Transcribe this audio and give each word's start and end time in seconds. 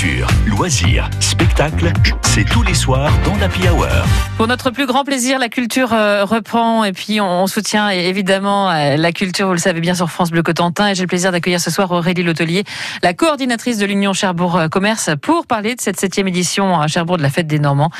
Culture, 0.00 0.26
loisirs, 0.46 1.10
spectacles, 1.20 1.49
c'est 2.22 2.44
tous 2.44 2.62
les 2.62 2.72
soirs 2.72 3.12
dans 3.22 3.36
l'Happy 3.36 3.68
Hour. 3.68 3.86
Pour 4.38 4.46
notre 4.46 4.70
plus 4.70 4.86
grand 4.86 5.04
plaisir, 5.04 5.38
la 5.38 5.50
culture 5.50 5.92
euh, 5.92 6.24
reprend 6.24 6.84
et 6.84 6.92
puis 6.92 7.20
on, 7.20 7.46
soutient 7.46 7.90
évidemment 7.90 8.70
euh, 8.70 8.96
la 8.96 9.12
culture, 9.12 9.48
vous 9.48 9.52
le 9.52 9.58
savez 9.58 9.80
bien, 9.80 9.94
sur 9.94 10.10
France 10.10 10.30
Bleu 10.30 10.42
Cotentin. 10.42 10.88
Et 10.88 10.94
j'ai 10.94 11.02
le 11.02 11.06
plaisir 11.08 11.32
d'accueillir 11.32 11.60
ce 11.60 11.70
soir 11.70 11.90
Aurélie 11.90 12.22
Lotelier, 12.22 12.64
la 13.02 13.12
coordinatrice 13.12 13.76
de 13.76 13.84
l'Union 13.84 14.14
Cherbourg 14.14 14.56
euh, 14.56 14.68
Commerce, 14.68 15.10
pour 15.20 15.46
parler 15.46 15.74
de 15.74 15.82
cette 15.82 16.00
septième 16.00 16.28
édition 16.28 16.80
à 16.80 16.86
Cherbourg 16.86 17.18
de 17.18 17.22
la 17.22 17.28
Fête 17.28 17.46
des 17.46 17.58
Normands 17.58 17.90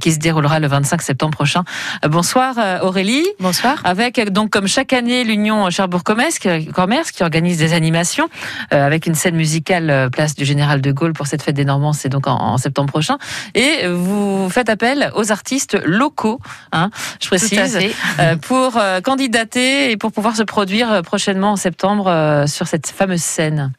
qui 0.00 0.12
se 0.12 0.18
déroulera 0.18 0.58
le 0.58 0.68
25 0.68 1.02
septembre 1.02 1.36
prochain. 1.36 1.64
Bonsoir 2.08 2.54
Aurélie. 2.82 3.26
Bonsoir. 3.38 3.82
Avec 3.84 4.18
donc 4.30 4.50
comme 4.50 4.66
chaque 4.66 4.92
année 4.92 5.24
l'Union 5.24 5.68
Cherbourg 5.68 6.04
Commerce, 6.04 6.38
Commerce 6.72 7.10
qui 7.10 7.22
organise 7.22 7.58
des 7.58 7.74
animations 7.74 8.28
avec 8.70 9.06
une 9.06 9.14
scène 9.14 9.36
musicale 9.36 10.08
place 10.10 10.34
du 10.34 10.44
Général 10.44 10.80
de 10.80 10.92
Gaulle 10.92 11.12
pour 11.12 11.26
cette 11.26 11.42
Fête 11.42 11.56
des 11.56 11.64
Normands, 11.64 11.92
c'est 11.92 12.08
donc 12.08 12.26
en, 12.26 12.56
septembre 12.56 12.90
prochain. 12.90 13.09
Et 13.54 13.86
vous 13.86 14.48
faites 14.50 14.68
appel 14.68 15.10
aux 15.14 15.32
artistes 15.32 15.78
locaux, 15.84 16.40
hein, 16.72 16.90
je 17.20 17.26
précise, 17.28 17.78
euh, 18.18 18.36
pour 18.36 18.76
euh, 18.76 19.00
candidater 19.00 19.90
et 19.90 19.96
pour 19.96 20.12
pouvoir 20.12 20.36
se 20.36 20.42
produire 20.42 20.92
euh, 20.92 21.02
prochainement 21.02 21.52
en 21.52 21.56
septembre 21.56 22.44
sur 22.46 22.66
cette 22.66 22.88
fameuse 22.88 23.22
scène. 23.22 23.72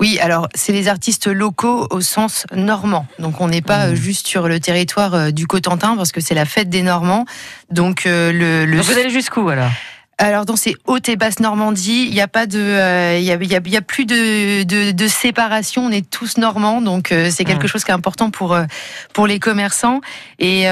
Oui, 0.00 0.18
alors 0.20 0.48
c'est 0.54 0.72
les 0.72 0.88
artistes 0.88 1.26
locaux 1.26 1.86
au 1.90 2.00
sens 2.00 2.46
normand. 2.54 3.06
Donc 3.18 3.40
on 3.40 3.48
n'est 3.48 3.62
pas 3.62 3.88
mmh. 3.88 3.94
juste 3.94 4.26
sur 4.26 4.48
le 4.48 4.60
territoire 4.60 5.32
du 5.32 5.46
Cotentin 5.46 5.96
parce 5.96 6.12
que 6.12 6.20
c'est 6.20 6.34
la 6.34 6.44
fête 6.44 6.68
des 6.68 6.82
Normands. 6.82 7.24
Donc 7.70 8.02
le, 8.04 8.64
le... 8.66 8.80
vous 8.80 8.92
allez 8.92 9.10
jusqu'où 9.10 9.48
alors? 9.48 9.70
Alors 10.18 10.46
dans 10.46 10.56
ces 10.56 10.76
hautes 10.86 11.10
et 11.10 11.16
basses 11.16 11.40
Normandie, 11.40 12.06
il 12.08 12.14
n'y 12.14 12.22
a 12.22 12.28
pas 12.28 12.46
de, 12.46 12.58
euh, 12.58 13.18
il 13.18 13.24
y, 13.24 13.32
a, 13.32 13.36
y, 13.36 13.76
a, 13.76 13.82
plus 13.82 14.06
de, 14.06 14.62
de, 14.62 14.90
de, 14.92 15.08
séparation. 15.08 15.84
On 15.84 15.90
est 15.90 16.08
tous 16.08 16.38
normands, 16.38 16.80
donc 16.80 17.12
euh, 17.12 17.28
c'est 17.30 17.44
quelque 17.44 17.66
chose 17.66 17.84
qui 17.84 17.90
est 17.90 17.94
important 17.94 18.30
pour 18.30 18.54
euh, 18.54 18.64
pour 19.12 19.26
les 19.26 19.38
commerçants. 19.38 20.00
Et 20.38 20.62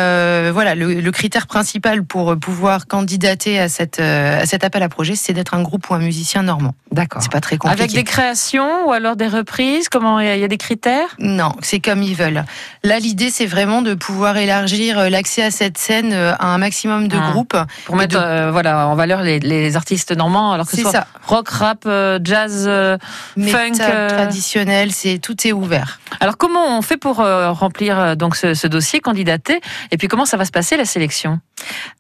voilà, 0.51 0.75
le, 0.75 0.95
le, 0.95 1.11
critère 1.11 1.47
principal 1.47 2.05
pour 2.05 2.37
pouvoir 2.39 2.87
candidater 2.87 3.59
à 3.59 3.69
cette 3.69 4.01
à 4.01 4.47
cet 4.47 4.65
appel 4.65 4.83
à 4.83 4.89
projet, 4.89 5.15
c'est 5.15 5.35
d'être 5.35 5.55
un 5.55 5.63
groupe 5.63 5.91
ou 5.91 5.95
un 5.95 5.99
musicien 5.99 6.43
normand. 6.43 6.75
D'accord. 6.91 7.23
C'est 7.23 7.33
pas 7.33 7.41
très 7.41 7.59
compliqué. 7.59 7.83
Avec 7.83 7.95
des 7.95 8.05
créations 8.05 8.87
ou 8.87 8.93
alors 8.93 9.17
des 9.17 9.29
reprises? 9.29 9.89
Comment 9.89 10.21
il 10.21 10.39
y, 10.39 10.45
a 10.45 10.49
des 10.49 10.59
critères? 10.59 11.17
Non, 11.19 11.53
c'est 11.61 11.81
comme 11.81 12.03
ils 12.03 12.15
veulent. 12.15 12.45
Là, 12.83 12.99
l'idée 12.99 13.31
c'est 13.31 13.47
vraiment 13.47 13.83
de 13.83 13.95
pouvoir 13.95 14.37
élargir 14.37 15.11
l'accès 15.11 15.43
à 15.43 15.51
cette 15.51 15.77
scène 15.77 16.15
à 16.15 16.47
un 16.47 16.59
maximum 16.59 17.09
de 17.09 17.19
ah. 17.21 17.31
groupes 17.31 17.57
pour 17.85 17.97
mettre 17.97 18.19
voilà 18.51 18.89
en 18.89 18.95
valeur 18.95 19.23
les 19.23 19.34
les, 19.41 19.77
artistes 19.77 20.13
normands, 20.13 20.53
alors 20.53 20.67
que 20.67 20.77
ce 20.77 20.83
soit 20.83 20.93
ça. 20.93 21.07
rock, 21.27 21.49
rap, 21.49 21.85
euh, 21.87 22.19
jazz, 22.23 22.65
euh, 22.67 22.97
funk, 23.37 23.81
euh, 23.81 24.09
traditionnel, 24.09 24.93
c'est 24.93 25.19
tout 25.19 25.47
est 25.47 25.53
ouvert. 25.53 26.01
Alors 26.21 26.37
comment 26.37 26.79
on 26.79 26.83
fait 26.83 26.97
pour 26.97 27.17
remplir 27.17 28.17
donc 28.17 28.37
ce, 28.37 28.55
ce 28.55 28.67
dossier, 28.67 29.01
candidater, 29.01 29.61
et 29.91 29.97
puis 29.97 30.09
comment 30.09 30.27
ça 30.27 30.37
va 30.37 30.45
se 30.45 30.53
passer 30.53 30.77
la 30.77 30.85
sélection? 30.85 31.41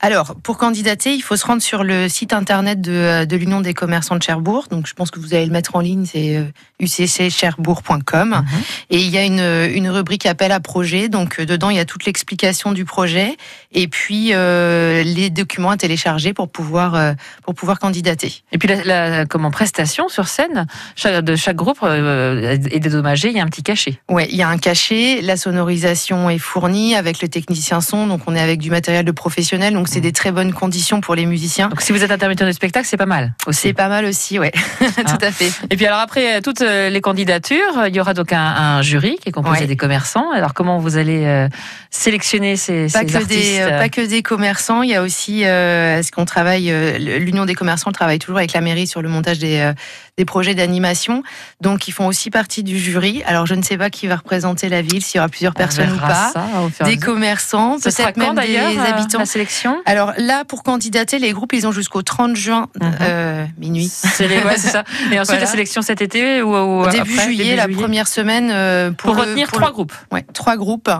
Alors, 0.00 0.34
pour 0.42 0.58
candidater, 0.58 1.14
il 1.14 1.22
faut 1.22 1.36
se 1.36 1.46
rendre 1.46 1.62
sur 1.62 1.82
le 1.82 2.08
site 2.08 2.32
internet 2.32 2.80
de, 2.80 2.92
euh, 2.92 3.24
de 3.24 3.36
l'Union 3.36 3.60
des 3.60 3.74
commerçants 3.74 4.16
de 4.16 4.22
Cherbourg. 4.22 4.66
Donc, 4.70 4.86
je 4.86 4.92
pense 4.92 5.10
que 5.10 5.18
vous 5.18 5.32
allez 5.32 5.46
le 5.46 5.52
mettre 5.52 5.76
en 5.76 5.80
ligne, 5.80 6.04
c'est 6.04 6.44
ucccherbourg.com. 6.78 8.32
Euh, 8.32 8.36
mhm. 8.36 8.46
Et 8.90 8.98
il 8.98 9.08
y 9.08 9.16
a 9.16 9.24
une, 9.24 9.74
une, 9.74 9.88
rubrique 9.88 10.26
appel 10.26 10.52
à 10.52 10.60
projet. 10.60 11.08
Donc, 11.08 11.40
euh, 11.40 11.46
dedans, 11.46 11.70
il 11.70 11.76
y 11.76 11.80
a 11.80 11.86
toute 11.86 12.04
l'explication 12.04 12.72
du 12.72 12.84
projet 12.84 13.36
et 13.72 13.88
puis 13.88 14.32
les 14.34 15.30
documents 15.30 15.70
à 15.70 15.76
télécharger 15.76 16.32
pour 16.32 16.48
pouvoir, 16.48 17.14
pour 17.42 17.54
pouvoir 17.54 17.78
candidater. 17.78 18.42
Et 18.52 18.58
puis, 18.58 18.68
la, 18.84 19.26
comment, 19.26 19.50
prestation 19.50 20.08
sur 20.08 20.28
scène 20.28 20.66
de 21.04 21.36
chaque 21.36 21.56
groupe 21.56 21.82
est 21.82 22.78
dédommagée, 22.78 23.30
il 23.30 23.36
y 23.36 23.40
a 23.40 23.42
un 23.42 23.48
petit 23.48 23.62
cachet. 23.62 23.98
Oui, 24.08 24.26
il 24.30 24.36
y 24.36 24.42
a 24.42 24.48
un 24.48 24.58
cachet. 24.58 25.20
La 25.22 25.36
sonorisation 25.36 26.30
est 26.30 26.38
fournie 26.38 26.94
avec 26.94 27.20
le 27.20 27.28
technicien 27.28 27.80
son. 27.80 28.06
Donc, 28.06 28.22
on 28.26 28.34
est 28.34 28.40
avec 28.40 28.60
du 28.60 28.70
matériel 28.70 29.04
de 29.04 29.12
professionnel 29.12 29.63
donc 29.70 29.88
c'est 29.88 30.00
des 30.00 30.12
très 30.12 30.32
bonnes 30.32 30.52
conditions 30.52 31.00
pour 31.00 31.14
les 31.14 31.26
musiciens. 31.26 31.68
Donc 31.68 31.80
si 31.80 31.92
vous 31.92 32.02
êtes 32.02 32.10
intermittent 32.10 32.42
de 32.42 32.52
spectacle, 32.52 32.86
c'est 32.88 32.96
pas 32.96 33.06
mal 33.06 33.34
aussi. 33.46 33.60
C'est 33.60 33.72
pas 33.72 33.88
mal 33.88 34.04
aussi, 34.04 34.38
ouais, 34.38 34.52
tout 34.80 34.86
hein. 34.96 35.18
à 35.20 35.30
fait. 35.30 35.52
Et 35.70 35.76
puis 35.76 35.86
alors 35.86 36.00
après 36.00 36.36
euh, 36.36 36.40
toutes 36.40 36.62
euh, 36.62 36.90
les 36.90 37.00
candidatures, 37.00 37.86
il 37.86 37.94
y 37.94 38.00
aura 38.00 38.14
donc 38.14 38.32
un, 38.32 38.82
jury 38.82 39.16
qui 39.22 39.28
est 39.28 39.32
composé 39.32 39.66
des 39.66 39.76
commerçants. 39.76 40.30
Alors 40.32 40.54
comment 40.54 40.78
vous 40.78 40.96
allez 40.96 41.24
euh, 41.24 41.48
sélectionner 41.90 42.56
ces, 42.56 42.88
pas 42.92 43.04
que 43.04 43.24
Des, 43.24 43.64
pas 43.78 43.88
que 43.88 44.00
des 44.00 44.22
commerçants, 44.22 44.82
il 44.82 44.90
y 44.90 44.94
a 44.94 45.02
aussi, 45.02 45.42
est-ce 45.42 46.10
qu'on 46.12 46.24
travaille, 46.24 46.72
l'Union 46.98 47.44
des 47.44 47.54
commerçants 47.54 47.92
travaille 47.92 48.18
toujours 48.18 48.38
avec 48.38 48.52
la 48.52 48.60
mairie 48.60 48.86
sur 48.86 49.02
le 49.02 49.08
montage 49.08 49.38
des, 49.38 49.72
des 50.16 50.24
projets 50.24 50.54
d'animation. 50.54 51.22
Donc 51.60 51.88
ils 51.88 51.92
font 51.92 52.06
aussi 52.06 52.30
partie 52.30 52.62
du 52.62 52.78
jury. 52.78 53.22
Alors 53.26 53.46
je 53.46 53.54
ne 53.54 53.62
sais 53.62 53.76
pas 53.76 53.90
qui 53.90 54.06
va 54.06 54.16
représenter 54.16 54.68
la 54.68 54.82
ville, 54.82 55.04
s'il 55.04 55.18
y 55.18 55.20
aura 55.20 55.28
plusieurs 55.28 55.54
personnes 55.54 55.92
ou 55.92 55.98
pas. 55.98 56.32
des 56.84 56.96
commerçants, 56.96 57.78
peut-être 57.80 58.16
même 58.16 58.34
des 58.34 58.56
habitants. 58.58 59.24
Alors 59.86 60.12
là, 60.18 60.44
pour 60.44 60.62
candidater, 60.62 61.18
les 61.18 61.32
groupes, 61.32 61.52
ils 61.52 61.66
ont 61.66 61.72
jusqu'au 61.72 62.02
30 62.02 62.36
juin, 62.36 62.68
mhm. 62.80 63.48
minuit. 63.58 63.88
C'est 63.88 64.58
ça. 64.58 64.84
Et 65.12 65.20
ensuite, 65.20 65.40
la 65.40 65.46
sélection 65.46 65.82
cet 65.82 66.02
été 66.02 66.42
ou, 66.42 66.54
ou 66.54 66.88
début 66.88 67.18
juillet, 67.18 67.56
la 67.56 67.68
première 67.68 68.08
semaine 68.08 68.94
pour, 68.94 69.16
retenir 69.16 69.50
trois 69.50 69.72
groupes. 69.72 69.92
Ouais, 70.12 70.24
trois 70.32 70.56
groupes. 70.56 70.90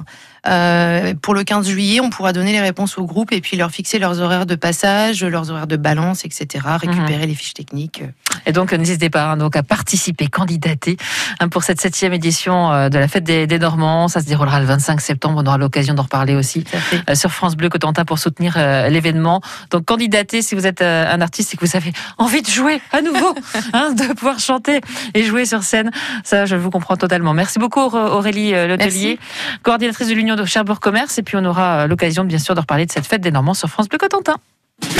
Euh, 0.47 1.15
pour 1.23 1.35
le 1.35 1.43
15 1.43 1.67
juillet, 1.69 2.01
on 2.01 2.11
pourra 2.11 2.33
donner 2.33 2.53
les 2.53 2.61
réponses 2.61 2.99
au 2.99 3.05
groupe 3.05 3.33
et 3.33 3.41
puis 3.41 3.57
leur 3.57 3.71
fixer 3.71 3.99
leurs 3.99 4.21
horaires 4.21 4.47
de 4.47 4.55
passage, 4.55 5.25
leurs 5.25 5.51
horaires 5.51 5.67
de 5.67 5.77
balance, 5.77 6.25
etc. 6.25 6.65
Récupérer 6.79 7.23
mhm. 7.23 7.29
les 7.29 7.35
fiches 7.35 7.55
techniques. 7.55 8.03
Et 8.47 8.53
donc 8.53 8.73
n'hésitez 8.73 9.09
pas 9.09 9.31
hein, 9.31 9.37
donc 9.37 9.57
à 9.57 9.63
participer, 9.63 10.27
candidater 10.27 10.97
hein, 11.41 11.49
pour 11.49 11.63
cette 11.63 11.81
septième 11.81 12.13
édition 12.13 12.73
euh, 12.73 12.89
de 12.91 12.99
la 12.99 13.09
fête 13.09 13.25
des, 13.25 13.47
des, 13.47 13.59
Normands. 13.59 14.09
Ça 14.09 14.21
se 14.21 14.27
déroulera 14.27 14.61
le 14.61 14.67
25 14.67 15.01
septembre. 15.01 15.41
On 15.43 15.47
aura 15.47 15.57
l'occasion 15.57 15.95
d'en 15.95 16.03
reparler 16.03 16.35
aussi 16.35 16.65
euh, 17.09 17.15
sur 17.15 17.31
France 17.31 17.57
Bleu 17.57 17.71
Cotentin 17.71 18.05
pour 18.05 18.19
soutenir 18.19 18.34
l'événement. 18.41 19.41
Donc 19.71 19.85
candidatez 19.85 20.43
si 20.43 20.55
vous 20.55 20.67
êtes 20.67 20.83
un 20.83 21.21
artiste 21.21 21.55
et 21.55 21.57
que 21.57 21.65
vous 21.65 21.77
avez 21.77 21.93
envie 22.19 22.43
de 22.43 22.51
jouer 22.51 22.81
à 22.93 23.03
nouveau, 23.03 23.35
hein, 23.73 23.93
de 23.93 24.13
pouvoir 24.15 24.39
chanter 24.39 24.81
et 25.15 25.23
jouer 25.23 25.45
sur 25.45 25.63
scène. 25.63 25.91
Ça, 26.25 26.47
je 26.47 26.57
vous 26.57 26.71
comprends 26.71 26.97
totalement. 26.97 27.35
Merci 27.35 27.59
beaucoup 27.59 27.81
Aurélie 27.81 28.53
Letelier, 28.53 29.19
coordinatrice 29.63 30.09
de 30.09 30.15
l'Union 30.15 30.37
de 30.37 30.45
Cherbourg 30.45 30.81
Commerce. 30.81 31.19
Et 31.19 31.23
puis 31.23 31.37
on 31.37 31.45
aura 31.45 31.81
euh, 31.81 31.87
l'occasion, 31.87 32.25
bien 32.25 32.39
sûr, 32.39 32.55
de 32.55 32.61
reparler 32.61 32.87
de 32.87 32.93
cette 32.93 33.07
fête 33.07 33.21
des 33.21 33.31
Normands 33.31 33.55
sur 33.55 33.69
France 33.69 33.89
Bleu 33.89 33.99
Cotentin. 33.99 34.37